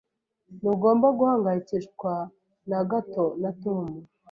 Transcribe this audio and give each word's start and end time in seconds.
Ntugomba 0.59 1.07
guhangayikishwa 1.17 2.11
na 2.69 2.79
gato 2.89 3.25
na 3.41 3.51
Tom. 3.61 3.87